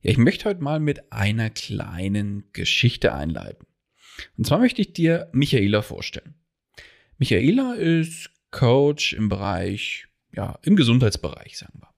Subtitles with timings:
[0.00, 3.66] Ja, ich möchte heute mal mit einer kleinen Geschichte einleiten.
[4.36, 6.34] Und zwar möchte ich dir Michaela vorstellen.
[7.18, 11.88] Michaela ist Coach im Bereich, ja, im Gesundheitsbereich, sagen wir.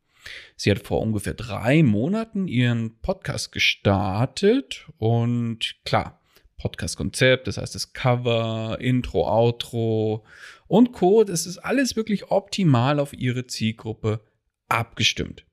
[0.56, 6.20] Sie hat vor ungefähr drei Monaten ihren Podcast gestartet und klar,
[6.56, 10.24] Podcast-Konzept, das heißt das Cover, Intro, Outro
[10.68, 11.24] und Co.
[11.24, 14.20] Das ist alles wirklich optimal auf ihre Zielgruppe
[14.68, 15.44] abgestimmt.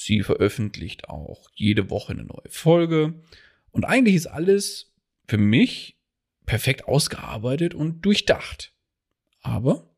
[0.00, 3.20] Sie veröffentlicht auch jede Woche eine neue Folge.
[3.72, 4.94] Und eigentlich ist alles
[5.26, 5.98] für mich
[6.46, 8.72] perfekt ausgearbeitet und durchdacht.
[9.40, 9.92] Aber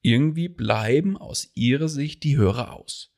[0.00, 3.14] irgendwie bleiben aus ihrer Sicht die Hörer aus.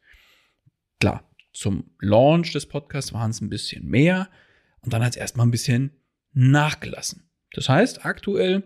[0.99, 4.29] Klar, zum Launch des Podcasts waren es ein bisschen mehr
[4.81, 5.93] und dann hat es erstmal ein bisschen
[6.33, 7.31] nachgelassen.
[7.53, 8.65] Das heißt, aktuell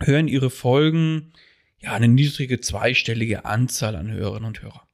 [0.00, 1.32] hören ihre Folgen
[1.78, 4.85] ja eine niedrige zweistellige Anzahl an Hörerinnen und Hörern.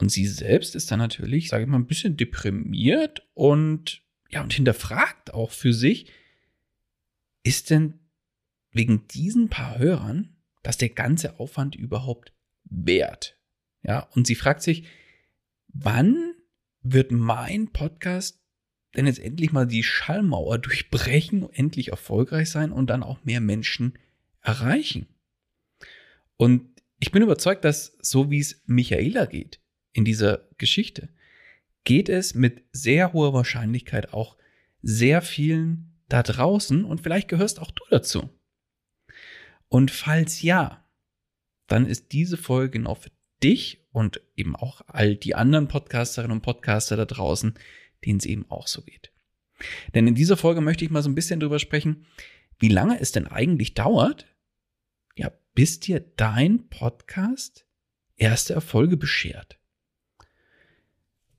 [0.00, 4.52] Und sie selbst ist dann natürlich, sage ich mal, ein bisschen deprimiert und ja, und
[4.52, 6.10] hinterfragt auch für sich,
[7.44, 8.00] ist denn
[8.72, 12.32] wegen diesen paar Hörern das der ganze Aufwand überhaupt
[12.64, 13.38] wert?
[13.82, 14.86] Ja, und sie fragt sich,
[15.68, 16.34] wann
[16.82, 18.40] wird mein Podcast
[18.96, 23.98] denn jetzt endlich mal die Schallmauer durchbrechen, endlich erfolgreich sein und dann auch mehr Menschen
[24.40, 25.06] erreichen?
[26.36, 29.60] Und ich bin überzeugt, dass so wie es Michaela geht,
[29.94, 31.08] in dieser Geschichte,
[31.84, 34.36] geht es mit sehr hoher Wahrscheinlichkeit auch
[34.82, 38.28] sehr vielen da draußen und vielleicht gehörst auch du dazu.
[39.68, 40.86] Und falls ja,
[41.66, 43.10] dann ist diese Folge genau für
[43.42, 47.54] dich und eben auch all die anderen Podcasterinnen und Podcaster da draußen,
[48.04, 49.12] denen es eben auch so geht.
[49.94, 52.06] Denn in dieser Folge möchte ich mal so ein bisschen drüber sprechen,
[52.58, 54.26] wie lange es denn eigentlich dauert,
[55.16, 57.66] ja, bis dir dein Podcast
[58.16, 59.58] erste Erfolge beschert.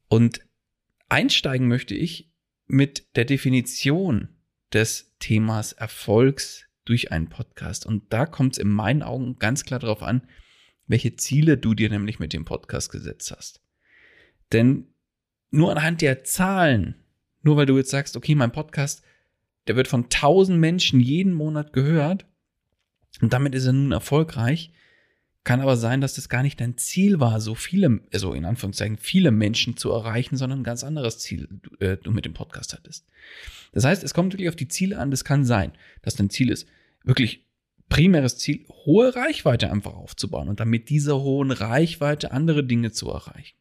[0.07, 0.41] Und
[1.09, 2.31] einsteigen möchte ich
[2.67, 4.29] mit der Definition
[4.73, 7.85] des Themas Erfolgs durch einen Podcast.
[7.85, 10.27] Und da kommt es in meinen Augen ganz klar darauf an,
[10.87, 13.61] welche Ziele du dir nämlich mit dem Podcast gesetzt hast.
[14.51, 14.93] Denn
[15.49, 16.95] nur anhand der Zahlen,
[17.41, 19.03] nur weil du jetzt sagst, okay, mein Podcast,
[19.67, 22.27] der wird von tausend Menschen jeden Monat gehört
[23.21, 24.71] und damit ist er nun erfolgreich,
[25.45, 28.97] kann aber sein, dass das gar nicht dein Ziel war, so viele, also in Anführungszeichen,
[28.97, 31.47] viele Menschen zu erreichen, sondern ein ganz anderes Ziel
[31.79, 33.07] äh, du mit dem Podcast hattest.
[33.71, 35.11] Das heißt, es kommt wirklich auf die Ziele an.
[35.11, 35.71] Das kann sein,
[36.01, 36.67] dass dein Ziel ist,
[37.03, 37.45] wirklich
[37.89, 43.09] primäres Ziel, hohe Reichweite einfach aufzubauen und dann mit dieser hohen Reichweite andere Dinge zu
[43.11, 43.55] erreichen.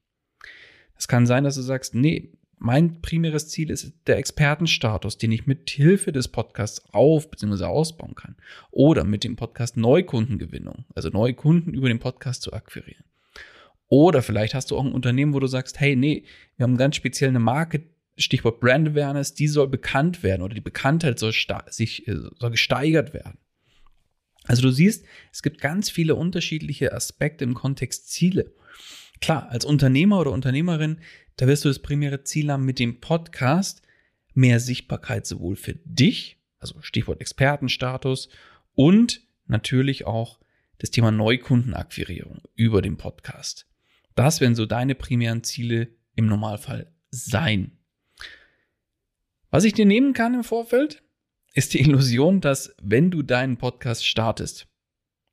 [0.97, 2.33] Es kann sein, dass du sagst, nee,
[2.65, 7.65] mein primäres Ziel ist der Expertenstatus, den ich mit Hilfe des Podcasts auf bzw.
[7.65, 8.37] ausbauen kann.
[8.71, 13.05] Oder mit dem Podcast Neukundengewinnung, also neue Kunden über den Podcast zu akquirieren.
[13.89, 16.25] Oder vielleicht hast du auch ein Unternehmen, wo du sagst, hey, nee,
[16.57, 17.83] wir haben ganz speziell eine Marke,
[18.17, 21.35] Stichwort Brand Awareness, die soll bekannt werden oder die Bekanntheit soll,
[21.69, 23.37] sich, äh, soll gesteigert werden.
[24.45, 28.55] Also du siehst, es gibt ganz viele unterschiedliche Aspekte im Kontext Ziele.
[29.21, 30.99] Klar, als Unternehmer oder Unternehmerin,
[31.37, 33.83] da wirst du das primäre Ziel haben mit dem Podcast,
[34.35, 38.29] mehr Sichtbarkeit sowohl für dich, also Stichwort Expertenstatus,
[38.75, 40.41] und natürlich auch
[40.79, 43.67] das Thema Neukundenakquirierung über den Podcast.
[44.15, 47.79] Das werden so deine primären Ziele im Normalfall sein.
[49.51, 51.03] Was ich dir nehmen kann im Vorfeld,
[51.53, 54.67] ist die Illusion, dass wenn du deinen Podcast startest,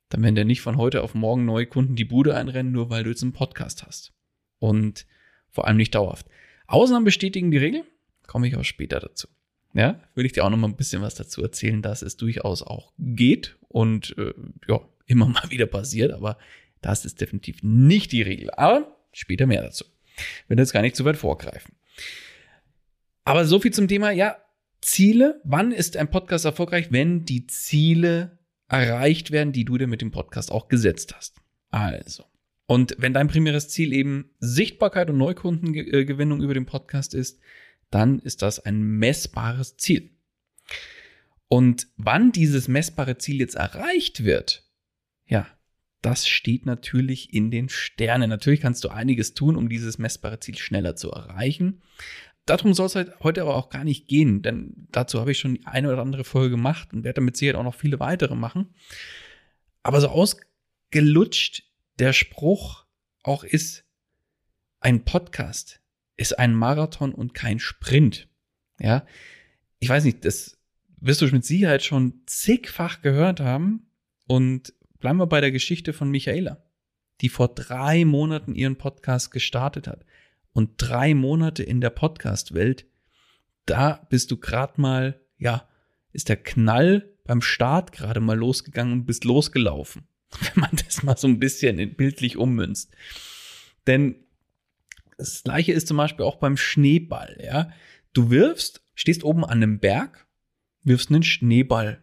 [0.08, 3.04] dann werden dir nicht von heute auf morgen neue Kunden die Bude einrennen, nur weil
[3.04, 4.12] du jetzt einen Podcast hast.
[4.58, 5.06] Und
[5.52, 6.26] vor allem nicht dauerhaft.
[6.66, 7.84] Ausnahmen bestätigen die Regel,
[8.26, 9.28] komme ich auch später dazu.
[9.74, 12.62] Ja, würde ich dir auch noch mal ein bisschen was dazu erzählen, dass es durchaus
[12.62, 14.34] auch geht und äh,
[14.68, 16.38] ja, immer mal wieder passiert, aber
[16.80, 18.50] das ist definitiv nicht die Regel.
[18.50, 19.84] Aber später mehr dazu.
[20.48, 21.74] Will jetzt gar nicht zu weit vorgreifen.
[23.24, 24.36] Aber so viel zum Thema, ja,
[24.80, 25.40] Ziele.
[25.44, 26.90] Wann ist ein Podcast erfolgreich?
[26.90, 28.38] Wenn die Ziele
[28.68, 31.36] erreicht werden, die du dir mit dem Podcast auch gesetzt hast.
[31.70, 32.24] Also.
[32.72, 37.38] Und wenn dein primäres Ziel eben Sichtbarkeit und Neukundengewinnung über den Podcast ist,
[37.90, 40.16] dann ist das ein messbares Ziel.
[41.48, 44.66] Und wann dieses messbare Ziel jetzt erreicht wird,
[45.26, 45.46] ja,
[46.00, 48.30] das steht natürlich in den Sternen.
[48.30, 51.82] Natürlich kannst du einiges tun, um dieses messbare Ziel schneller zu erreichen
[52.46, 55.54] darum soll es halt heute aber auch gar nicht gehen, denn dazu habe ich schon
[55.54, 58.74] die eine oder andere Folge gemacht und werde damit sicher auch noch viele weitere machen.
[59.84, 61.71] Aber so ausgelutscht
[62.02, 62.84] der Spruch
[63.22, 63.84] auch ist,
[64.80, 65.80] ein Podcast
[66.16, 68.28] ist ein Marathon und kein Sprint.
[68.80, 69.06] Ja,
[69.78, 70.58] ich weiß nicht, das
[71.00, 73.86] wirst du mit Sicherheit schon zigfach gehört haben.
[74.26, 76.64] Und bleiben wir bei der Geschichte von Michaela,
[77.20, 80.04] die vor drei Monaten ihren Podcast gestartet hat
[80.52, 82.84] und drei Monate in der Podcast-Welt,
[83.64, 85.68] da bist du gerade mal, ja,
[86.10, 90.08] ist der Knall beim Start gerade mal losgegangen und bist losgelaufen.
[90.40, 92.92] Wenn man das mal so ein bisschen bildlich ummünzt.
[93.86, 94.16] Denn
[95.18, 97.70] das gleiche ist zum Beispiel auch beim Schneeball, ja.
[98.12, 100.26] Du wirfst, stehst oben an einem Berg,
[100.84, 102.02] wirfst einen Schneeball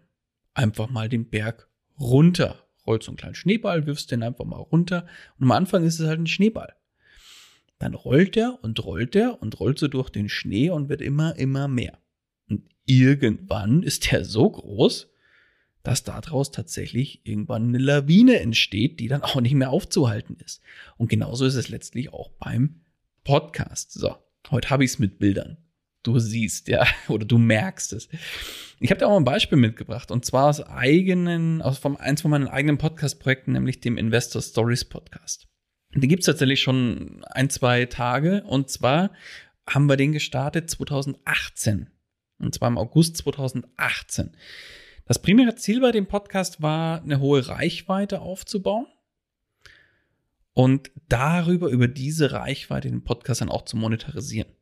[0.53, 2.65] einfach mal den Berg runter.
[2.87, 5.05] Rollst so einen kleinen Schneeball, wirfst den einfach mal runter.
[5.37, 6.75] Und am Anfang ist es halt ein Schneeball.
[7.77, 11.35] Dann rollt er und rollt er und rollt so durch den Schnee und wird immer,
[11.37, 11.99] immer mehr.
[12.49, 15.08] Und irgendwann ist er so groß,
[15.89, 20.62] dass daraus tatsächlich irgendwann eine Lawine entsteht, die dann auch nicht mehr aufzuhalten ist.
[20.97, 22.81] Und genauso ist es letztlich auch beim
[23.24, 23.94] Podcast.
[23.94, 24.15] So,
[24.51, 25.57] heute habe ich es mit Bildern.
[26.03, 28.07] Du siehst, ja, oder du merkst es.
[28.80, 32.30] Ich habe dir auch ein Beispiel mitgebracht und zwar aus eigenen, aus vom, eins von
[32.30, 35.47] meinen eigenen Podcast-Projekten, nämlich dem Investor Stories Podcast.
[35.95, 38.44] Den gibt's tatsächlich schon ein, zwei Tage.
[38.44, 39.09] Und zwar
[39.68, 41.89] haben wir den gestartet 2018.
[42.38, 44.36] Und zwar im August 2018.
[45.09, 48.85] Das primäre Ziel bei dem Podcast war, eine hohe Reichweite aufzubauen
[50.53, 54.53] und darüber, über diese Reichweite den Podcast dann auch zu monetarisieren.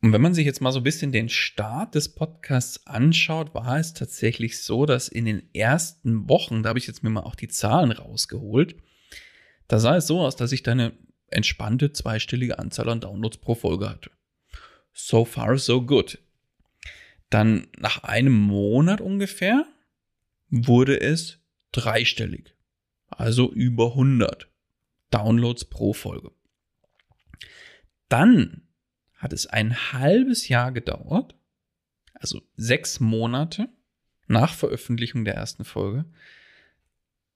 [0.00, 3.80] Und wenn man sich jetzt mal so ein bisschen den Start des Podcasts anschaut, war
[3.80, 7.34] es tatsächlich so, dass in den ersten Wochen, da habe ich jetzt mir mal auch
[7.34, 8.76] die Zahlen rausgeholt,
[9.66, 10.92] da sah es so aus, dass ich da eine
[11.26, 14.12] entspannte zweistellige Anzahl an Downloads pro Folge hatte.
[14.92, 16.20] So far, so good.
[17.30, 19.66] Dann nach einem Monat ungefähr
[20.50, 21.38] wurde es
[21.72, 22.54] dreistellig.
[23.08, 24.48] Also über 100
[25.10, 26.32] Downloads pro Folge.
[28.08, 28.62] Dann
[29.14, 31.36] hat es ein halbes Jahr gedauert,
[32.14, 33.68] also sechs Monate
[34.26, 36.06] nach Veröffentlichung der ersten Folge.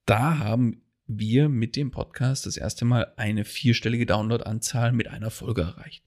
[0.06, 5.62] Da haben wir mit dem Podcast das erste Mal eine vierstellige Downloadanzahl mit einer Folge
[5.62, 6.04] erreicht.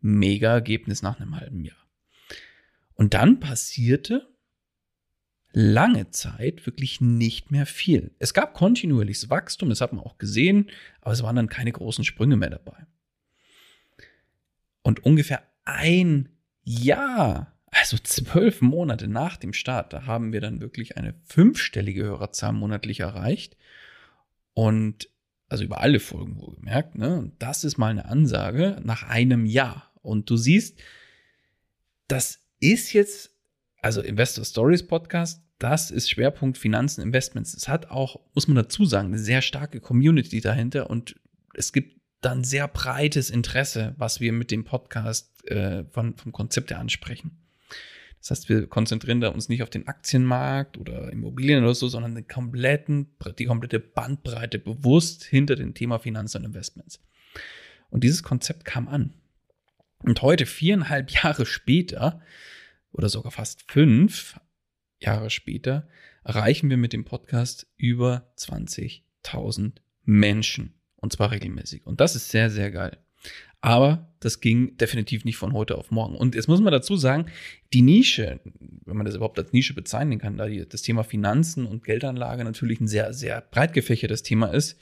[0.00, 1.83] Mega Ergebnis nach einem halben Jahr.
[2.94, 4.34] Und dann passierte
[5.52, 8.14] lange Zeit wirklich nicht mehr viel.
[8.18, 10.70] Es gab kontinuierliches Wachstum, das hat man auch gesehen,
[11.00, 12.86] aber es waren dann keine großen Sprünge mehr dabei.
[14.82, 16.28] Und ungefähr ein
[16.62, 22.52] Jahr, also zwölf Monate nach dem Start, da haben wir dann wirklich eine fünfstellige Hörerzahl
[22.52, 23.56] monatlich erreicht
[24.54, 25.08] und
[25.48, 27.16] also über alle Folgen wohlgemerkt, ne?
[27.16, 29.92] Und das ist mal eine Ansage nach einem Jahr.
[30.02, 30.80] Und du siehst,
[32.08, 33.30] das ist jetzt,
[33.80, 37.54] also Investor Stories Podcast, das ist Schwerpunkt Finanzen, Investments.
[37.54, 41.14] Es hat auch, muss man dazu sagen, eine sehr starke Community dahinter und
[41.54, 46.70] es gibt dann sehr breites Interesse, was wir mit dem Podcast äh, von, vom Konzept
[46.70, 47.38] her ansprechen.
[48.18, 52.14] Das heißt, wir konzentrieren da uns nicht auf den Aktienmarkt oder Immobilien oder so, sondern
[52.14, 57.00] den kompletten, die komplette Bandbreite bewusst hinter dem Thema Finanzen und Investments.
[57.90, 59.12] Und dieses Konzept kam an.
[59.98, 62.22] Und heute, viereinhalb Jahre später,
[62.94, 64.40] oder sogar fast fünf
[65.00, 65.88] Jahre später,
[66.22, 69.72] erreichen wir mit dem Podcast über 20.000
[70.04, 70.74] Menschen.
[70.96, 71.86] Und zwar regelmäßig.
[71.86, 72.96] Und das ist sehr, sehr geil.
[73.60, 76.16] Aber das ging definitiv nicht von heute auf morgen.
[76.16, 77.26] Und jetzt muss man dazu sagen,
[77.72, 78.40] die Nische,
[78.84, 82.80] wenn man das überhaupt als Nische bezeichnen kann, da das Thema Finanzen und Geldanlage natürlich
[82.80, 84.78] ein sehr, sehr breit gefächertes Thema ist,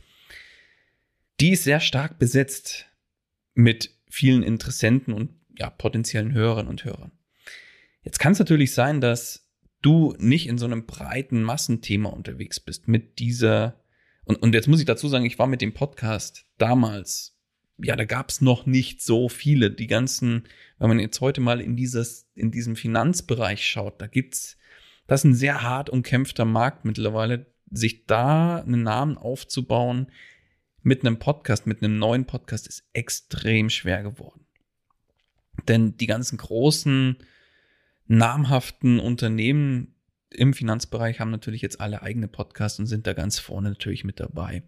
[1.40, 2.87] die ist sehr stark besetzt
[3.54, 7.12] mit vielen Interessenten und ja, potenziellen Hörerinnen und Hörern.
[8.02, 9.49] Jetzt kann es natürlich sein, dass
[9.80, 13.82] du nicht in so einem breiten Massenthema unterwegs bist mit dieser
[14.25, 17.37] und, und jetzt muss ich dazu sagen, ich war mit dem Podcast damals,
[17.78, 19.71] ja, da gab es noch nicht so viele.
[19.71, 20.44] Die ganzen,
[20.78, 24.59] wenn man jetzt heute mal in dieses, in diesem Finanzbereich schaut, da gibt's,
[25.06, 30.12] das ist ein sehr hart umkämpfter Markt mittlerweile, sich da einen Namen aufzubauen
[30.82, 34.47] mit einem Podcast, mit einem neuen Podcast, ist extrem schwer geworden.
[35.66, 37.16] Denn die ganzen großen,
[38.12, 39.95] namhaften Unternehmen,
[40.31, 44.21] im Finanzbereich haben natürlich jetzt alle eigene Podcasts und sind da ganz vorne natürlich mit
[44.21, 44.62] dabei.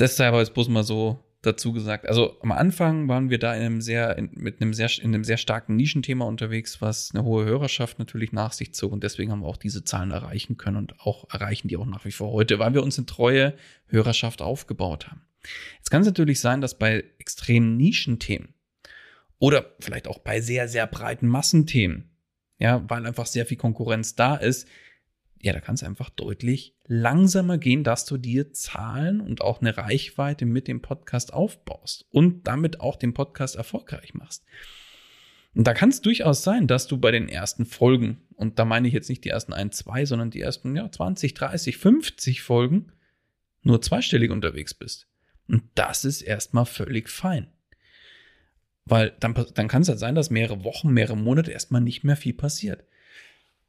[0.00, 2.06] Aber jetzt bloß mal so dazu gesagt.
[2.06, 5.24] Also am Anfang waren wir da in einem sehr, in, mit einem sehr, in einem
[5.24, 9.40] sehr starken Nischenthema unterwegs, was eine hohe Hörerschaft natürlich nach sich zog und deswegen haben
[9.40, 12.58] wir auch diese Zahlen erreichen können und auch erreichen die auch nach wie vor heute,
[12.58, 13.54] weil wir uns eine treue
[13.88, 15.22] Hörerschaft aufgebaut haben.
[15.78, 18.54] Jetzt kann es natürlich sein, dass bei extremen Nischenthemen
[19.38, 22.13] oder vielleicht auch bei sehr, sehr breiten Massenthemen
[22.58, 24.68] ja, weil einfach sehr viel Konkurrenz da ist,
[25.44, 29.76] ja, da kann es einfach deutlich langsamer gehen, dass du dir Zahlen und auch eine
[29.76, 34.44] Reichweite mit dem Podcast aufbaust und damit auch den Podcast erfolgreich machst.
[35.54, 38.88] Und da kann es durchaus sein, dass du bei den ersten Folgen, und da meine
[38.88, 42.92] ich jetzt nicht die ersten ein, zwei, sondern die ersten ja, 20, 30, 50 Folgen,
[43.62, 45.08] nur zweistellig unterwegs bist.
[45.46, 47.48] Und das ist erstmal völlig fein.
[48.86, 52.16] Weil dann, dann kann es halt sein, dass mehrere Wochen, mehrere Monate erstmal nicht mehr
[52.16, 52.84] viel passiert.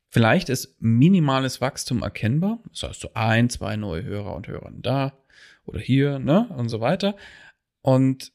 [0.09, 2.59] Vielleicht ist minimales Wachstum erkennbar.
[2.69, 5.17] Das heißt, so ein, zwei neue Hörer und Hörerinnen da
[5.65, 7.15] oder hier, ne, und so weiter.
[7.81, 8.31] Und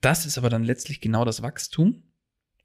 [0.00, 2.02] das ist aber dann letztlich genau das Wachstum,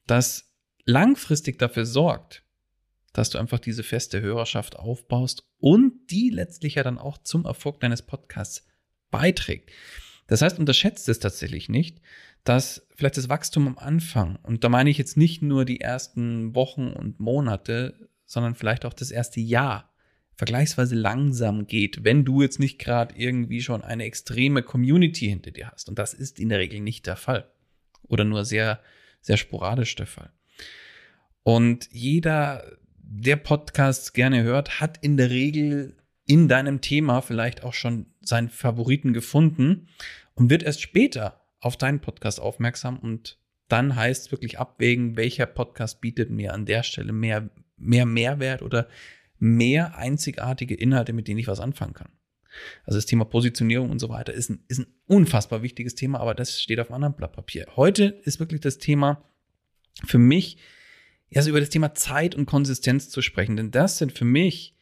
[0.05, 0.53] das
[0.85, 2.43] langfristig dafür sorgt,
[3.13, 7.79] dass du einfach diese feste Hörerschaft aufbaust und die letztlich ja dann auch zum Erfolg
[7.79, 8.67] deines Podcasts
[9.09, 9.71] beiträgt.
[10.31, 11.99] Das heißt, unterschätzt es tatsächlich nicht,
[12.45, 16.55] dass vielleicht das Wachstum am Anfang, und da meine ich jetzt nicht nur die ersten
[16.55, 19.93] Wochen und Monate, sondern vielleicht auch das erste Jahr,
[20.35, 25.69] vergleichsweise langsam geht, wenn du jetzt nicht gerade irgendwie schon eine extreme Community hinter dir
[25.69, 25.89] hast.
[25.89, 27.51] Und das ist in der Regel nicht der Fall.
[28.03, 28.79] Oder nur sehr,
[29.19, 30.31] sehr sporadisch der Fall.
[31.43, 35.97] Und jeder, der Podcasts gerne hört, hat in der Regel
[36.31, 39.89] in deinem Thema vielleicht auch schon seinen Favoriten gefunden
[40.33, 45.45] und wird erst später auf deinen Podcast aufmerksam und dann heißt es wirklich abwägen, welcher
[45.45, 48.87] Podcast bietet mir an der Stelle mehr, mehr Mehrwert oder
[49.39, 52.13] mehr einzigartige Inhalte, mit denen ich was anfangen kann.
[52.85, 56.33] Also das Thema Positionierung und so weiter ist ein, ist ein unfassbar wichtiges Thema, aber
[56.33, 57.67] das steht auf einem anderen Blatt Papier.
[57.75, 59.21] Heute ist wirklich das Thema
[60.05, 60.59] für mich,
[61.35, 64.77] also über das Thema Zeit und Konsistenz zu sprechen, denn das sind für mich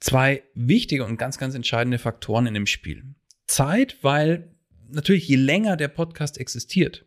[0.00, 3.14] zwei wichtige und ganz, ganz entscheidende Faktoren in dem Spiel.
[3.46, 4.54] Zeit, weil
[4.88, 7.06] natürlich, je länger der Podcast existiert,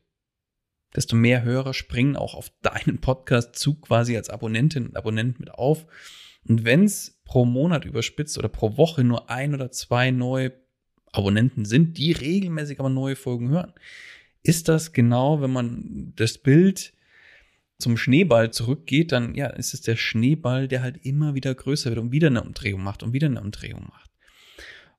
[0.95, 5.51] desto mehr Hörer springen auch auf deinen Podcast zu quasi als Abonnentin und Abonnent mit
[5.51, 5.85] auf.
[6.47, 10.53] Und wenn es pro Monat überspitzt oder pro Woche nur ein oder zwei neue
[11.11, 13.73] Abonnenten sind, die regelmäßig aber neue Folgen hören,
[14.43, 16.93] ist das genau, wenn man das Bild
[17.83, 21.99] zum Schneeball zurückgeht, dann ja, ist es der Schneeball, der halt immer wieder größer wird
[21.99, 24.09] und wieder eine Umdrehung macht und wieder eine Umdrehung macht.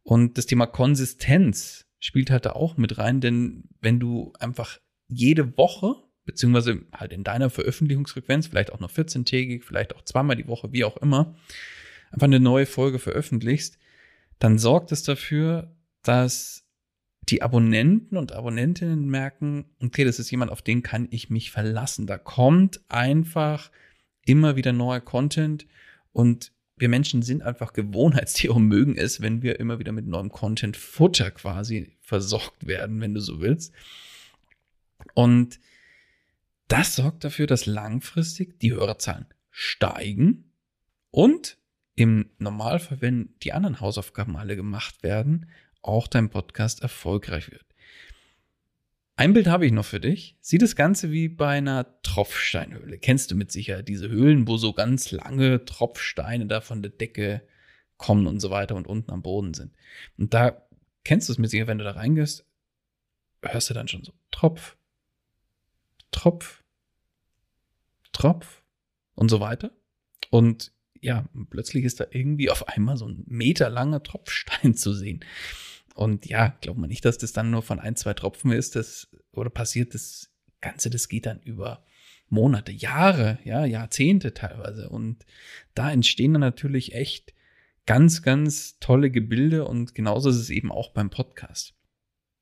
[0.03, 5.57] Und das Thema Konsistenz spielt halt da auch mit rein, denn wenn du einfach jede
[5.57, 5.95] Woche,
[6.27, 10.85] beziehungsweise halt in deiner Veröffentlichungsfrequenz, vielleicht auch noch 14-tägig, vielleicht auch zweimal die Woche, wie
[10.85, 11.35] auch immer,
[12.11, 13.79] einfach eine neue Folge veröffentlichst,
[14.39, 16.64] dann sorgt es dafür, dass
[17.29, 22.07] die Abonnenten und Abonnentinnen merken, okay, das ist jemand, auf den kann ich mich verlassen.
[22.07, 23.71] Da kommt einfach
[24.27, 25.67] immer wieder neuer Content
[26.13, 30.31] und wir Menschen sind einfach Gewohnheitstiere und mögen es, wenn wir immer wieder mit neuem
[30.31, 33.73] Content Futter quasi versorgt werden, wenn du so willst.
[35.15, 35.61] Und
[36.69, 40.53] das sorgt dafür, dass langfristig die Hörerzahlen steigen
[41.11, 41.59] und
[41.95, 45.47] im Normalfall, wenn die anderen Hausaufgaben alle gemacht werden,
[45.85, 47.65] auch dein Podcast erfolgreich wird.
[49.17, 50.37] Ein Bild habe ich noch für dich.
[50.41, 52.99] Sieh das Ganze wie bei einer Tropfsteinhöhle.
[52.99, 57.47] Kennst du mit Sicherheit diese Höhlen, wo so ganz lange Tropfsteine da von der Decke
[57.97, 59.73] kommen und so weiter und unten am Boden sind.
[60.19, 60.67] Und da
[61.05, 62.45] kennst du es mit Sicherheit, wenn du da reingehst,
[63.43, 64.77] hörst du dann schon so Tropf,
[66.11, 66.65] Tropf,
[68.13, 68.63] Tropf
[69.15, 69.71] und so weiter.
[70.31, 75.25] Und ja, plötzlich ist da irgendwie auf einmal so ein meterlanger Tropfstein zu sehen.
[75.95, 79.09] Und ja, glaubt man nicht, dass das dann nur von ein, zwei Tropfen ist, das
[79.33, 81.85] oder passiert das Ganze, das geht dann über
[82.29, 84.89] Monate, Jahre, ja, Jahrzehnte teilweise.
[84.89, 85.25] Und
[85.75, 87.33] da entstehen dann natürlich echt
[87.87, 91.75] ganz, ganz tolle Gebilde und genauso ist es eben auch beim Podcast.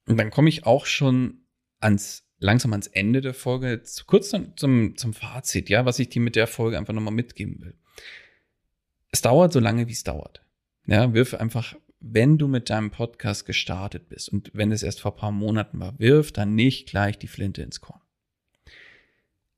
[0.07, 1.43] Und dann komme ich auch schon
[1.79, 6.37] ans, langsam ans Ende der Folge, kurz zum, zum Fazit, ja, was ich dir mit
[6.37, 7.75] der Folge einfach nochmal mitgeben will.
[9.11, 10.43] Es dauert so lange, wie es dauert.
[10.87, 15.13] Ja, wirf einfach, wenn du mit deinem Podcast gestartet bist und wenn es erst vor
[15.13, 18.03] ein paar Monaten war, wirf dann nicht gleich die Flinte ins Korn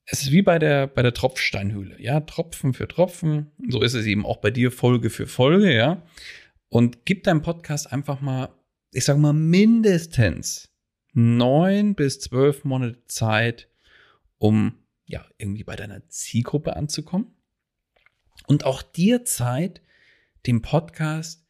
[0.06, 3.52] es ist wie bei der, bei der Tropfsteinhöhle, ja, Tropfen für Tropfen.
[3.68, 6.02] So ist es eben auch bei dir Folge für Folge, ja.
[6.68, 8.50] Und gib deinem Podcast einfach mal,
[8.92, 10.70] ich sag mal, mindestens
[11.12, 13.68] neun bis zwölf Monate Zeit,
[14.38, 14.74] um
[15.06, 17.34] ja irgendwie bei deiner Zielgruppe anzukommen.
[18.46, 19.80] Und auch dir Zeit,
[20.46, 21.43] den Podcast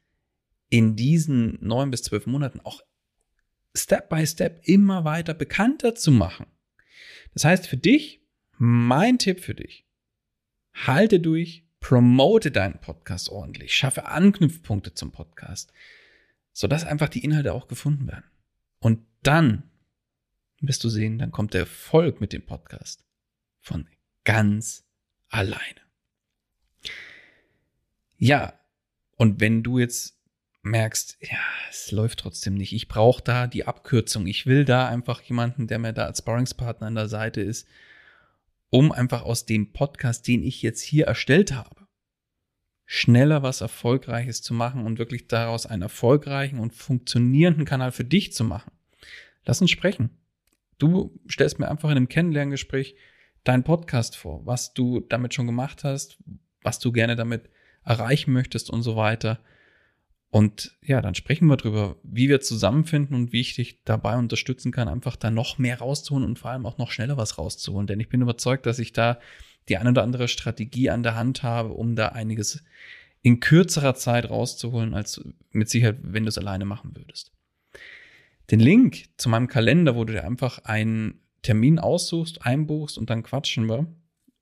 [0.75, 2.83] in diesen neun bis zwölf Monaten auch
[3.76, 6.47] Step by Step immer weiter bekannter zu machen.
[7.33, 8.26] Das heißt, für dich
[8.59, 9.87] mein Tipp für dich.
[10.73, 15.73] Halte durch, promote deinen Podcast ordentlich, schaffe Anknüpfpunkte zum Podcast,
[16.52, 18.28] sodass einfach die Inhalte auch gefunden werden.
[18.81, 19.71] Und dann
[20.59, 23.04] wirst du sehen, dann kommt der Erfolg mit dem Podcast
[23.61, 23.88] von
[24.25, 24.85] ganz
[25.28, 25.83] alleine.
[28.16, 28.59] Ja,
[29.16, 30.14] und wenn du jetzt
[30.64, 35.21] merkst, ja, es läuft trotzdem nicht, ich brauche da die Abkürzung, ich will da einfach
[35.23, 37.68] jemanden, der mir da als Sparringspartner an der Seite ist,
[38.71, 41.87] um einfach aus dem Podcast, den ich jetzt hier erstellt habe,
[42.87, 48.33] schneller was Erfolgreiches zu machen und wirklich daraus einen erfolgreichen und funktionierenden Kanal für dich
[48.33, 48.73] zu machen.
[49.44, 50.11] Lass uns sprechen.
[50.78, 52.97] Du stellst mir einfach in einem Kennenlerngespräch
[53.44, 56.18] deinen Podcast vor, was du damit schon gemacht hast,
[56.62, 57.50] was du gerne damit
[57.85, 59.40] erreichen möchtest und so weiter.
[60.35, 64.73] Und ja, dann sprechen wir drüber, wie wir zusammenfinden und wie ich dich dabei unterstützen
[64.73, 67.87] kann, einfach da noch mehr rauszuholen und vor allem auch noch schneller was rauszuholen.
[67.87, 69.20] Denn ich bin überzeugt, dass ich da
[69.68, 72.64] die eine oder andere Strategie an der Hand habe, um da einiges
[73.23, 77.31] in kürzerer Zeit rauszuholen, als mit Sicherheit, wenn du es alleine machen würdest.
[78.51, 83.23] Den Link zu meinem Kalender, wo du dir einfach einen Termin aussuchst, einbuchst und dann
[83.23, 83.87] quatschen wir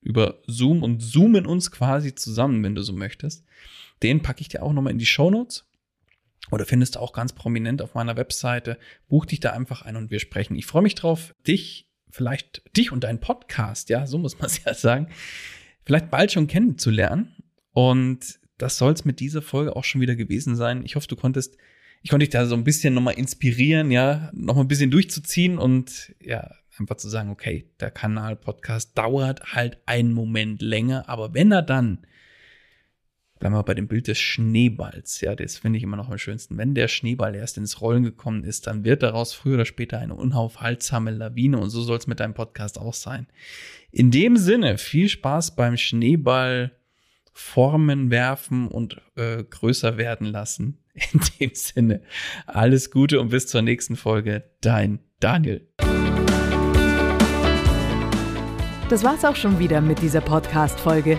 [0.01, 3.45] über Zoom und zoomen uns quasi zusammen, wenn du so möchtest.
[4.03, 5.67] Den packe ich dir auch nochmal in die Show Notes
[6.51, 8.79] oder findest du auch ganz prominent auf meiner Webseite.
[9.09, 10.57] Buch dich da einfach ein und wir sprechen.
[10.57, 14.63] Ich freue mich drauf, dich, vielleicht dich und deinen Podcast, ja, so muss man es
[14.65, 15.09] ja sagen,
[15.85, 17.35] vielleicht bald schon kennenzulernen.
[17.73, 20.85] Und das soll es mit dieser Folge auch schon wieder gewesen sein.
[20.85, 21.57] Ich hoffe, du konntest,
[22.03, 26.15] ich konnte dich da so ein bisschen nochmal inspirieren, ja, nochmal ein bisschen durchzuziehen und
[26.21, 31.63] ja, einfach zu sagen, okay, der Kanal-Podcast dauert halt einen Moment länger, aber wenn er
[31.63, 32.07] dann
[33.43, 35.21] bleiben wir bei dem Bild des Schneeballs.
[35.21, 36.59] Ja, das finde ich immer noch am schönsten.
[36.59, 40.15] Wenn der Schneeball erst ins Rollen gekommen ist, dann wird daraus früher oder später eine
[40.15, 43.27] unaufhaltsame Lawine und so soll es mit deinem Podcast auch sein.
[43.91, 46.71] In dem Sinne, viel Spaß beim Schneeball
[47.33, 50.79] formen, werfen und äh, größer werden lassen.
[51.13, 52.03] In dem Sinne,
[52.47, 54.45] alles Gute und bis zur nächsten Folge.
[54.61, 55.67] Dein Daniel.
[58.89, 61.19] Das war's auch schon wieder mit dieser Podcast-Folge.